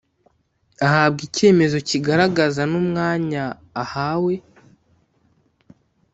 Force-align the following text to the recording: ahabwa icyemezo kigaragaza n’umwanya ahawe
ahabwa 0.85 1.21
icyemezo 1.27 1.77
kigaragaza 1.89 2.61
n’umwanya 2.71 3.43
ahawe 3.83 4.33